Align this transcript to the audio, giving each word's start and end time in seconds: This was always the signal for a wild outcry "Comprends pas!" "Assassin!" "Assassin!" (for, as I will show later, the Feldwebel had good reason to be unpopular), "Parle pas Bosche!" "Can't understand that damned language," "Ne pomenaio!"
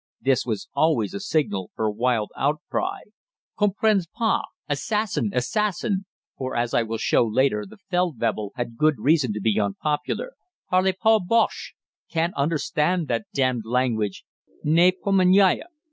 This 0.19 0.47
was 0.47 0.67
always 0.73 1.11
the 1.11 1.19
signal 1.19 1.69
for 1.75 1.85
a 1.85 1.91
wild 1.91 2.31
outcry 2.35 3.01
"Comprends 3.55 4.07
pas!" 4.07 4.45
"Assassin!" 4.67 5.29
"Assassin!" 5.31 6.07
(for, 6.35 6.55
as 6.55 6.73
I 6.73 6.81
will 6.81 6.97
show 6.97 7.23
later, 7.23 7.67
the 7.67 7.77
Feldwebel 7.91 8.53
had 8.55 8.77
good 8.79 8.95
reason 8.97 9.31
to 9.33 9.39
be 9.39 9.59
unpopular), 9.59 10.33
"Parle 10.71 10.93
pas 10.99 11.21
Bosche!" 11.23 11.75
"Can't 12.09 12.33
understand 12.33 13.09
that 13.09 13.27
damned 13.31 13.61
language," 13.65 14.25
"Ne 14.63 14.91
pomenaio!" 14.93 15.65